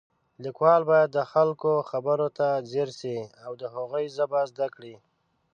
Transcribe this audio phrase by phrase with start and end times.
[0.43, 4.95] لیکوال باید د خلکو خبرو ته ځیر شي او د هغوی ژبه زده کړي